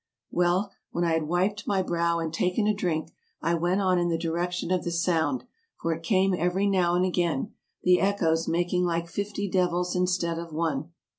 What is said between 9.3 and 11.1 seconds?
devils in stead of one.